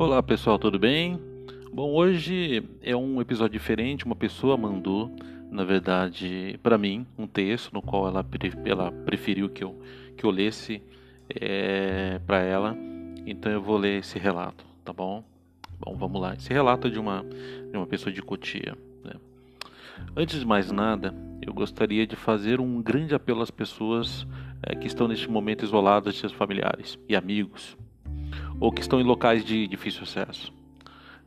Olá 0.00 0.22
pessoal, 0.22 0.58
tudo 0.58 0.78
bem? 0.78 1.20
Bom, 1.70 1.92
hoje 1.92 2.66
é 2.80 2.96
um 2.96 3.20
episódio 3.20 3.52
diferente. 3.52 4.06
Uma 4.06 4.16
pessoa 4.16 4.56
mandou, 4.56 5.14
na 5.50 5.62
verdade, 5.62 6.58
para 6.62 6.78
mim, 6.78 7.06
um 7.18 7.26
texto 7.26 7.70
no 7.70 7.82
qual 7.82 8.08
ela, 8.08 8.24
ela 8.64 8.90
preferiu 8.90 9.50
que 9.50 9.62
eu, 9.62 9.78
que 10.16 10.24
eu 10.24 10.30
lesse 10.30 10.82
é, 11.28 12.18
para 12.26 12.38
ela. 12.38 12.74
Então 13.26 13.52
eu 13.52 13.60
vou 13.60 13.76
ler 13.76 13.98
esse 13.98 14.18
relato, 14.18 14.64
tá 14.82 14.90
bom? 14.90 15.22
Bom, 15.78 15.94
vamos 15.94 16.18
lá. 16.18 16.32
Esse 16.32 16.50
relato 16.50 16.86
é 16.86 16.90
de 16.90 16.98
uma, 16.98 17.22
de 17.70 17.76
uma 17.76 17.86
pessoa 17.86 18.10
de 18.10 18.22
Cotia. 18.22 18.74
Né? 19.04 19.12
Antes 20.16 20.40
de 20.40 20.46
mais 20.46 20.72
nada, 20.72 21.14
eu 21.42 21.52
gostaria 21.52 22.06
de 22.06 22.16
fazer 22.16 22.58
um 22.58 22.80
grande 22.80 23.14
apelo 23.14 23.42
às 23.42 23.50
pessoas 23.50 24.26
é, 24.62 24.74
que 24.74 24.86
estão 24.86 25.06
neste 25.06 25.30
momento 25.30 25.62
isoladas 25.62 26.14
de 26.14 26.20
seus 26.20 26.32
familiares 26.32 26.98
e 27.06 27.14
amigos 27.14 27.76
ou 28.60 28.70
que 28.70 28.82
estão 28.82 29.00
em 29.00 29.04
locais 29.04 29.44
de 29.44 29.66
difícil 29.66 30.02
acesso. 30.02 30.52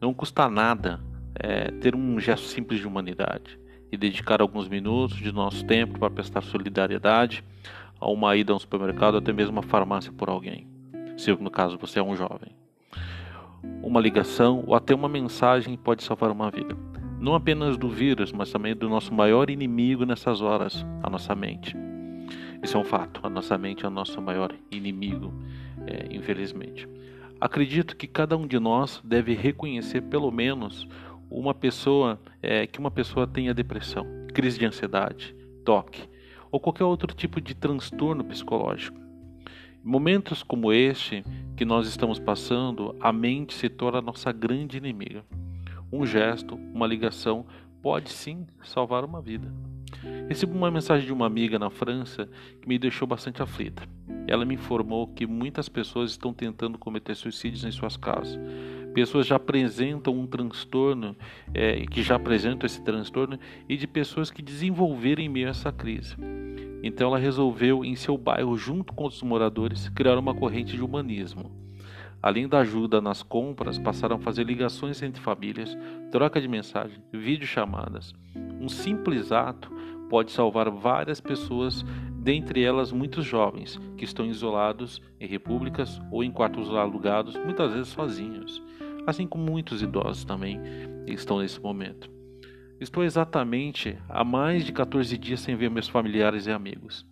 Não 0.00 0.12
custa 0.12 0.50
nada 0.50 1.00
é, 1.34 1.70
ter 1.70 1.94
um 1.94 2.18
gesto 2.18 2.46
simples 2.46 2.80
de 2.80 2.86
humanidade 2.86 3.58
e 3.92 3.96
dedicar 3.96 4.42
alguns 4.42 4.68
minutos 4.68 5.16
de 5.16 5.32
nosso 5.32 5.64
tempo 5.64 5.98
para 5.98 6.10
prestar 6.10 6.42
solidariedade 6.42 7.44
a 8.00 8.10
uma 8.10 8.34
ida 8.36 8.52
a 8.52 8.56
um 8.56 8.58
supermercado, 8.58 9.16
até 9.16 9.32
mesmo 9.32 9.52
uma 9.52 9.62
farmácia 9.62 10.12
por 10.12 10.28
alguém, 10.28 10.66
se 11.16 11.32
no 11.32 11.50
caso 11.50 11.78
você 11.78 11.98
é 11.98 12.02
um 12.02 12.16
jovem. 12.16 12.50
Uma 13.82 14.00
ligação 14.00 14.64
ou 14.66 14.74
até 14.74 14.94
uma 14.94 15.08
mensagem 15.08 15.76
pode 15.76 16.02
salvar 16.02 16.30
uma 16.30 16.50
vida. 16.50 16.76
Não 17.20 17.34
apenas 17.34 17.76
do 17.76 17.90
vírus, 17.90 18.32
mas 18.32 18.50
também 18.50 18.74
do 18.74 18.88
nosso 18.88 19.12
maior 19.12 19.50
inimigo 19.50 20.06
nessas 20.06 20.40
horas, 20.40 20.86
a 21.02 21.10
nossa 21.10 21.34
mente. 21.34 21.76
Isso 22.62 22.76
é 22.76 22.80
um 22.80 22.84
fato. 22.84 23.20
A 23.22 23.28
nossa 23.28 23.56
mente 23.58 23.84
é 23.84 23.88
o 23.88 23.90
nosso 23.90 24.20
maior 24.22 24.54
inimigo, 24.70 25.32
é, 25.86 26.14
infelizmente. 26.14 26.88
Acredito 27.40 27.96
que 27.96 28.06
cada 28.06 28.36
um 28.36 28.46
de 28.46 28.58
nós 28.58 29.00
deve 29.02 29.34
reconhecer 29.34 30.02
pelo 30.02 30.30
menos 30.30 30.86
uma 31.30 31.54
pessoa 31.54 32.20
é, 32.42 32.66
que 32.66 32.78
uma 32.78 32.90
pessoa 32.90 33.26
tenha 33.26 33.54
depressão, 33.54 34.04
crise 34.34 34.58
de 34.58 34.66
ansiedade, 34.66 35.34
toque 35.64 36.06
ou 36.50 36.60
qualquer 36.60 36.84
outro 36.84 37.14
tipo 37.14 37.40
de 37.40 37.54
transtorno 37.54 38.24
psicológico. 38.24 39.00
Momentos 39.82 40.42
como 40.42 40.72
este 40.72 41.24
que 41.56 41.64
nós 41.64 41.86
estamos 41.86 42.18
passando, 42.18 42.94
a 43.00 43.12
mente 43.12 43.54
se 43.54 43.68
torna 43.70 44.02
nossa 44.02 44.32
grande 44.32 44.76
inimiga. 44.76 45.24
Um 45.90 46.04
gesto, 46.04 46.56
uma 46.74 46.86
ligação 46.86 47.46
pode 47.80 48.10
sim 48.10 48.46
salvar 48.62 49.04
uma 49.04 49.22
vida. 49.22 49.50
Recebi 50.28 50.56
uma 50.56 50.70
mensagem 50.70 51.06
de 51.06 51.12
uma 51.12 51.26
amiga 51.26 51.58
na 51.58 51.70
França 51.70 52.28
que 52.60 52.68
me 52.68 52.78
deixou 52.78 53.06
bastante 53.06 53.42
aflita. 53.42 53.82
Ela 54.26 54.44
me 54.44 54.54
informou 54.54 55.08
que 55.08 55.26
muitas 55.26 55.68
pessoas 55.68 56.12
estão 56.12 56.32
tentando 56.32 56.78
cometer 56.78 57.14
suicídios 57.14 57.64
em 57.64 57.70
suas 57.70 57.96
casas. 57.96 58.38
Pessoas 58.94 59.26
já 59.26 59.36
apresentam 59.36 60.18
um 60.18 60.26
transtorno, 60.26 61.16
é, 61.54 61.84
que 61.86 62.02
já 62.02 62.16
apresentam 62.16 62.66
esse 62.66 62.82
transtorno, 62.82 63.38
e 63.68 63.76
de 63.76 63.86
pessoas 63.86 64.30
que 64.30 64.42
desenvolveram 64.42 65.22
em 65.22 65.28
meio 65.28 65.48
a 65.48 65.50
essa 65.50 65.72
crise. 65.72 66.16
Então 66.82 67.08
ela 67.08 67.18
resolveu, 67.18 67.84
em 67.84 67.94
seu 67.94 68.16
bairro, 68.16 68.56
junto 68.56 68.92
com 68.92 69.06
os 69.06 69.22
moradores, 69.22 69.88
criar 69.90 70.18
uma 70.18 70.34
corrente 70.34 70.76
de 70.76 70.82
humanismo. 70.82 71.50
Além 72.22 72.46
da 72.46 72.58
ajuda 72.58 73.00
nas 73.00 73.22
compras, 73.22 73.78
passaram 73.78 74.16
a 74.16 74.18
fazer 74.18 74.44
ligações 74.44 75.02
entre 75.02 75.22
famílias, 75.22 75.76
troca 76.10 76.40
de 76.40 76.46
mensagem, 76.46 77.02
videochamadas. 77.12 78.12
Um 78.60 78.68
simples 78.68 79.32
ato 79.32 79.70
pode 80.10 80.30
salvar 80.30 80.70
várias 80.70 81.20
pessoas, 81.20 81.82
dentre 82.12 82.62
elas 82.62 82.92
muitos 82.92 83.24
jovens 83.24 83.80
que 83.96 84.04
estão 84.04 84.26
isolados 84.26 85.00
em 85.18 85.26
repúblicas 85.26 86.00
ou 86.10 86.22
em 86.22 86.30
quartos 86.30 86.68
alugados, 86.68 87.36
muitas 87.36 87.72
vezes 87.72 87.88
sozinhos, 87.88 88.62
assim 89.06 89.26
como 89.26 89.50
muitos 89.50 89.80
idosos 89.80 90.24
também 90.24 90.60
estão 91.06 91.38
nesse 91.38 91.60
momento. 91.60 92.10
Estou 92.78 93.04
exatamente 93.04 93.96
há 94.08 94.24
mais 94.24 94.64
de 94.64 94.72
14 94.72 95.16
dias 95.16 95.40
sem 95.40 95.54
ver 95.54 95.70
meus 95.70 95.88
familiares 95.88 96.46
e 96.46 96.50
amigos. 96.50 97.06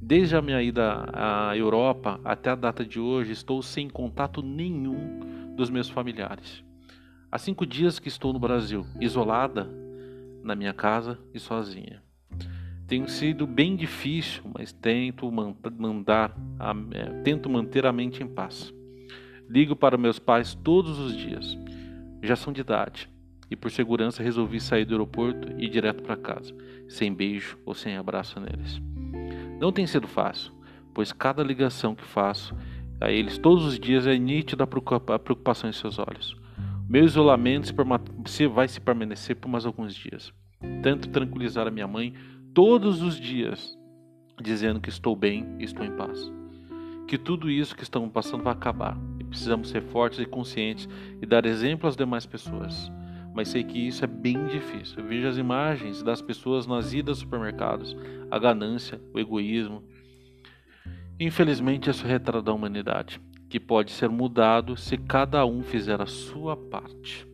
Desde 0.00 0.36
a 0.36 0.42
minha 0.42 0.62
ida 0.62 1.06
à 1.12 1.56
Europa 1.56 2.20
até 2.24 2.50
a 2.50 2.54
data 2.54 2.84
de 2.84 3.00
hoje, 3.00 3.32
estou 3.32 3.60
sem 3.62 3.88
contato 3.88 4.42
nenhum 4.42 5.54
dos 5.56 5.70
meus 5.70 5.88
familiares. 5.88 6.64
Há 7.30 7.36
cinco 7.36 7.66
dias 7.66 7.98
que 7.98 8.08
estou 8.08 8.32
no 8.32 8.38
Brasil, 8.38 8.86
isolada 9.00 9.68
na 10.42 10.54
minha 10.54 10.72
casa 10.72 11.18
e 11.34 11.38
sozinha. 11.38 12.02
Tem 12.86 13.06
sido 13.06 13.46
bem 13.46 13.76
difícil, 13.76 14.42
mas 14.56 14.72
tento 14.72 15.30
mandar, 15.30 16.34
a, 16.58 16.72
é, 16.92 17.22
tento 17.22 17.50
manter 17.50 17.84
a 17.84 17.92
mente 17.92 18.22
em 18.22 18.26
paz. 18.26 18.72
Ligo 19.46 19.76
para 19.76 19.98
meus 19.98 20.18
pais 20.18 20.54
todos 20.54 20.98
os 20.98 21.14
dias. 21.14 21.58
Já 22.22 22.34
são 22.34 22.52
de 22.52 22.62
idade 22.62 23.10
e 23.50 23.56
por 23.56 23.70
segurança 23.70 24.22
resolvi 24.22 24.60
sair 24.60 24.84
do 24.84 24.94
aeroporto 24.94 25.52
e 25.58 25.66
ir 25.66 25.68
direto 25.68 26.02
para 26.02 26.16
casa, 26.16 26.54
sem 26.88 27.12
beijo 27.12 27.58
ou 27.66 27.74
sem 27.74 27.96
abraço 27.96 28.40
neles. 28.40 28.80
Não 29.60 29.72
tem 29.72 29.86
sido 29.86 30.06
fácil, 30.06 30.52
pois 30.94 31.12
cada 31.12 31.42
ligação 31.42 31.94
que 31.94 32.04
faço 32.04 32.54
a 33.00 33.10
eles 33.10 33.38
todos 33.38 33.64
os 33.64 33.78
dias 33.78 34.06
é 34.06 34.16
nítida 34.16 34.64
a 34.64 35.18
preocupação 35.18 35.68
em 35.68 35.72
seus 35.72 35.98
olhos. 35.98 36.36
Meu 36.88 37.04
isolamento 37.04 37.68
se 38.26 38.46
vai 38.46 38.66
se 38.66 38.80
permanecer 38.80 39.36
por 39.36 39.48
mais 39.48 39.66
alguns 39.66 39.94
dias. 39.94 40.32
Tento 40.82 41.08
tranquilizar 41.10 41.66
a 41.66 41.70
minha 41.70 41.86
mãe 41.86 42.14
todos 42.54 43.02
os 43.02 43.20
dias, 43.20 43.76
dizendo 44.40 44.80
que 44.80 44.88
estou 44.88 45.14
bem 45.14 45.46
estou 45.58 45.84
em 45.84 45.94
paz. 45.96 46.32
Que 47.06 47.18
tudo 47.18 47.50
isso 47.50 47.76
que 47.76 47.82
estamos 47.82 48.10
passando 48.10 48.42
vai 48.42 48.52
acabar 48.52 48.96
e 49.18 49.24
precisamos 49.24 49.68
ser 49.68 49.82
fortes 49.82 50.18
e 50.18 50.26
conscientes 50.26 50.88
e 51.20 51.26
dar 51.26 51.46
exemplo 51.46 51.88
às 51.88 51.96
demais 51.96 52.26
pessoas. 52.26 52.90
Mas 53.38 53.50
sei 53.50 53.62
que 53.62 53.78
isso 53.78 54.02
é 54.02 54.08
bem 54.08 54.48
difícil. 54.48 54.98
Eu 54.98 55.06
vejo 55.06 55.28
as 55.28 55.38
imagens 55.38 56.02
das 56.02 56.20
pessoas 56.20 56.66
nas 56.66 56.92
idas 56.92 57.10
aos 57.10 57.18
supermercados, 57.20 57.96
a 58.28 58.36
ganância, 58.36 59.00
o 59.14 59.20
egoísmo. 59.20 59.84
Infelizmente, 61.20 61.88
isso 61.88 62.04
é 62.04 62.08
retrato 62.08 62.42
da 62.42 62.52
humanidade, 62.52 63.20
que 63.48 63.60
pode 63.60 63.92
ser 63.92 64.08
mudado 64.08 64.76
se 64.76 64.98
cada 64.98 65.46
um 65.46 65.62
fizer 65.62 66.02
a 66.02 66.06
sua 66.06 66.56
parte. 66.56 67.24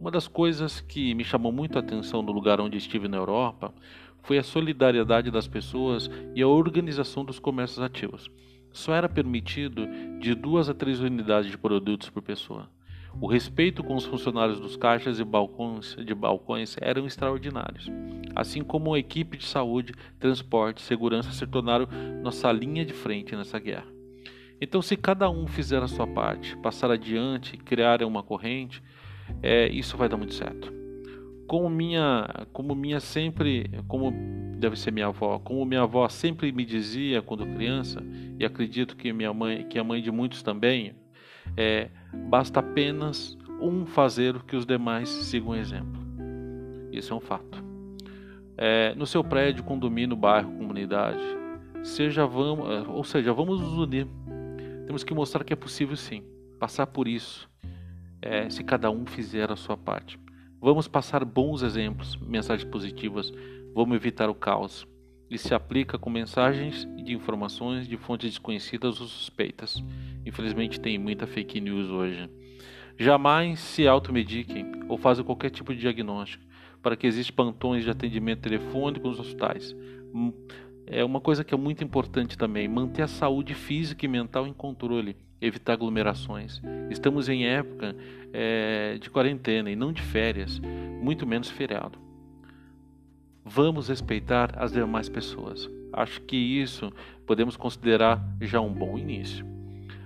Uma 0.00 0.10
das 0.10 0.26
coisas 0.26 0.80
que 0.80 1.14
me 1.14 1.24
chamou 1.24 1.52
muito 1.52 1.76
a 1.76 1.82
atenção 1.82 2.22
no 2.22 2.32
lugar 2.32 2.58
onde 2.58 2.78
estive 2.78 3.06
na 3.06 3.18
Europa 3.18 3.74
foi 4.22 4.38
a 4.38 4.42
solidariedade 4.42 5.30
das 5.30 5.46
pessoas 5.46 6.10
e 6.34 6.40
a 6.40 6.48
organização 6.48 7.22
dos 7.22 7.38
comércios 7.38 7.80
ativos. 7.80 8.30
Só 8.72 8.94
era 8.94 9.10
permitido 9.10 9.86
de 10.18 10.34
duas 10.34 10.70
a 10.70 10.74
três 10.74 11.00
unidades 11.00 11.50
de 11.50 11.58
produtos 11.58 12.08
por 12.08 12.22
pessoa. 12.22 12.72
O 13.20 13.26
respeito 13.26 13.82
com 13.82 13.94
os 13.94 14.04
funcionários 14.04 14.60
dos 14.60 14.76
caixas 14.76 15.18
e 15.18 15.24
balcões, 15.24 15.96
de 16.04 16.14
balcões 16.14 16.76
eram 16.80 17.06
extraordinários, 17.06 17.90
assim 18.34 18.62
como 18.62 18.94
a 18.94 18.98
equipe 18.98 19.36
de 19.36 19.46
saúde, 19.46 19.94
transporte 20.18 20.78
e 20.78 20.82
segurança 20.82 21.30
se 21.32 21.46
tornaram 21.46 21.88
nossa 22.22 22.50
linha 22.52 22.84
de 22.84 22.92
frente 22.92 23.36
nessa 23.36 23.58
guerra. 23.58 23.86
Então, 24.60 24.80
se 24.80 24.96
cada 24.96 25.28
um 25.30 25.46
fizer 25.46 25.82
a 25.82 25.88
sua 25.88 26.06
parte, 26.06 26.56
passar 26.58 26.90
adiante, 26.90 27.56
criar 27.56 28.02
uma 28.02 28.22
corrente, 28.22 28.82
é, 29.42 29.68
isso 29.68 29.96
vai 29.96 30.08
dar 30.08 30.16
muito 30.16 30.34
certo 30.34 30.84
como 31.46 31.68
minha, 31.68 32.26
como 32.52 32.74
minha 32.74 33.00
sempre, 33.00 33.70
como 33.86 34.12
deve 34.58 34.78
ser 34.78 34.90
minha 34.90 35.06
avó, 35.06 35.38
como 35.38 35.64
minha 35.64 35.82
avó 35.82 36.08
sempre 36.08 36.50
me 36.52 36.64
dizia 36.64 37.22
quando 37.22 37.46
criança, 37.46 38.02
e 38.38 38.44
acredito 38.44 38.96
que 38.96 39.12
minha 39.12 39.32
mãe, 39.32 39.66
que 39.68 39.78
a 39.78 39.84
mãe 39.84 40.02
de 40.02 40.10
muitos 40.10 40.42
também, 40.42 40.94
é 41.56 41.90
basta 42.28 42.60
apenas 42.60 43.36
um 43.60 43.86
fazer 43.86 44.42
que 44.42 44.56
os 44.56 44.66
demais 44.66 45.08
sigam 45.08 45.50
o 45.50 45.56
exemplo. 45.56 46.02
Isso 46.92 47.12
é 47.12 47.16
um 47.16 47.20
fato. 47.20 47.62
É, 48.56 48.94
no 48.94 49.06
seu 49.06 49.24
prédio, 49.24 49.64
condomínio, 49.64 50.16
bairro, 50.16 50.50
comunidade, 50.52 51.22
seja 51.82 52.26
vamos, 52.26 52.70
é, 52.70 52.88
ou 52.88 53.02
seja, 53.02 53.32
vamos 53.32 53.60
nos 53.60 53.72
unir. 53.72 54.06
Temos 54.86 55.02
que 55.02 55.14
mostrar 55.14 55.42
que 55.44 55.52
é 55.52 55.56
possível 55.56 55.96
sim 55.96 56.22
passar 56.58 56.86
por 56.86 57.08
isso, 57.08 57.50
é, 58.22 58.48
se 58.48 58.62
cada 58.62 58.90
um 58.90 59.04
fizer 59.04 59.50
a 59.50 59.56
sua 59.56 59.76
parte. 59.76 60.18
Vamos 60.60 60.88
passar 60.88 61.24
bons 61.24 61.62
exemplos, 61.62 62.16
mensagens 62.16 62.68
positivas, 62.68 63.32
vamos 63.74 63.96
evitar 63.96 64.30
o 64.30 64.34
caos. 64.34 64.86
E 65.34 65.38
se 65.38 65.52
aplica 65.52 65.98
com 65.98 66.08
mensagens 66.08 66.88
de 66.96 67.12
informações 67.12 67.88
de 67.88 67.96
fontes 67.96 68.30
desconhecidas 68.30 69.00
ou 69.00 69.08
suspeitas. 69.08 69.82
Infelizmente 70.24 70.78
tem 70.78 70.96
muita 70.96 71.26
fake 71.26 71.60
news 71.60 71.90
hoje. 71.90 72.30
Jamais 72.96 73.58
se 73.58 73.88
automediquem 73.88 74.70
ou 74.88 74.96
façam 74.96 75.24
qualquer 75.24 75.50
tipo 75.50 75.74
de 75.74 75.80
diagnóstico, 75.80 76.44
para 76.80 76.94
que 76.94 77.04
existam 77.04 77.34
plantões 77.34 77.82
de 77.82 77.90
atendimento 77.90 78.42
telefônico 78.42 79.08
nos 79.08 79.18
hospitais. 79.18 79.74
Hum, 80.14 80.32
é 80.86 81.04
uma 81.04 81.20
coisa 81.20 81.42
que 81.42 81.52
é 81.52 81.58
muito 81.58 81.82
importante 81.82 82.38
também, 82.38 82.68
manter 82.68 83.02
a 83.02 83.08
saúde 83.08 83.54
física 83.54 84.04
e 84.04 84.08
mental 84.08 84.46
em 84.46 84.52
controle 84.52 85.16
evitar 85.40 85.72
aglomerações. 85.72 86.62
Estamos 86.88 87.28
em 87.28 87.44
época 87.44 87.96
é, 88.32 88.98
de 89.00 89.10
quarentena 89.10 89.68
e 89.68 89.74
não 89.74 89.92
de 89.92 90.00
férias, 90.00 90.60
muito 91.02 91.26
menos 91.26 91.50
feriado. 91.50 92.03
Vamos 93.44 93.88
respeitar 93.88 94.54
as 94.56 94.72
demais 94.72 95.10
pessoas. 95.10 95.68
Acho 95.92 96.22
que 96.22 96.34
isso 96.34 96.90
podemos 97.26 97.58
considerar 97.58 98.18
já 98.40 98.58
um 98.58 98.72
bom 98.72 98.96
início. 98.96 99.44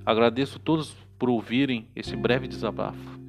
Agradeço 0.04 0.58
todos 0.58 0.96
por 1.16 1.30
ouvirem 1.30 1.86
esse 1.94 2.16
breve 2.16 2.48
desabafo 2.48 3.20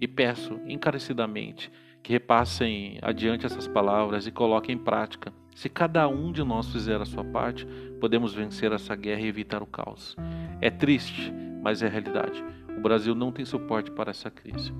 e 0.00 0.06
peço 0.06 0.60
encarecidamente 0.68 1.70
que 2.00 2.12
repassem 2.12 2.98
adiante 3.02 3.44
essas 3.44 3.66
palavras 3.66 4.28
e 4.28 4.30
coloquem 4.30 4.76
em 4.76 4.78
prática. 4.78 5.32
Se 5.56 5.68
cada 5.68 6.06
um 6.06 6.30
de 6.30 6.44
nós 6.44 6.70
fizer 6.70 7.00
a 7.00 7.04
sua 7.04 7.24
parte, 7.24 7.66
podemos 8.00 8.32
vencer 8.32 8.70
essa 8.70 8.94
guerra 8.94 9.22
e 9.22 9.26
evitar 9.26 9.64
o 9.64 9.66
caos. 9.66 10.14
É 10.60 10.70
triste, 10.70 11.32
mas 11.60 11.82
é 11.82 11.86
a 11.86 11.90
realidade. 11.90 12.44
O 12.78 12.80
Brasil 12.80 13.16
não 13.16 13.32
tem 13.32 13.44
suporte 13.44 13.90
para 13.90 14.10
essa 14.10 14.30
crise. 14.30 14.72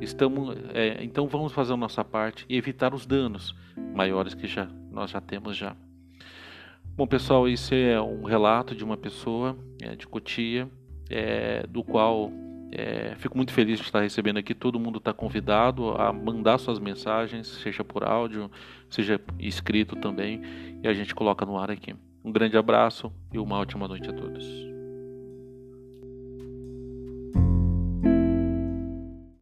Estamos, 0.00 0.56
é, 0.74 1.04
então 1.04 1.28
vamos 1.28 1.52
fazer 1.52 1.74
a 1.74 1.76
nossa 1.76 2.04
parte 2.04 2.44
e 2.48 2.56
evitar 2.56 2.92
os 2.92 3.06
danos 3.06 3.54
maiores 3.94 4.34
que 4.34 4.46
já 4.46 4.68
nós 4.90 5.10
já 5.10 5.20
temos 5.20 5.56
já. 5.56 5.76
Bom 6.96 7.06
pessoal, 7.06 7.48
esse 7.48 7.74
é 7.74 8.00
um 8.00 8.24
relato 8.24 8.74
de 8.74 8.82
uma 8.82 8.96
pessoa 8.96 9.56
é, 9.80 9.94
de 9.94 10.06
Cotia, 10.06 10.68
é, 11.08 11.64
do 11.68 11.84
qual 11.84 12.32
é, 12.72 13.14
fico 13.18 13.36
muito 13.36 13.52
feliz 13.52 13.78
de 13.78 13.84
estar 13.84 14.00
recebendo 14.00 14.38
aqui. 14.38 14.54
Todo 14.54 14.80
mundo 14.80 14.98
está 14.98 15.12
convidado 15.12 15.90
a 15.90 16.12
mandar 16.12 16.58
suas 16.58 16.78
mensagens, 16.78 17.46
seja 17.46 17.84
por 17.84 18.04
áudio, 18.04 18.50
seja 18.90 19.20
escrito 19.38 19.96
também, 19.96 20.42
e 20.82 20.88
a 20.88 20.92
gente 20.92 21.14
coloca 21.14 21.46
no 21.46 21.56
ar 21.56 21.70
aqui. 21.70 21.94
Um 22.24 22.32
grande 22.32 22.56
abraço 22.56 23.12
e 23.32 23.38
uma 23.38 23.58
ótima 23.58 23.86
noite 23.86 24.10
a 24.10 24.12
todos. 24.12 24.77